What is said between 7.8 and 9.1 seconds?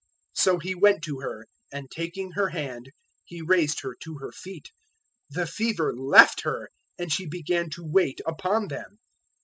wait upon them.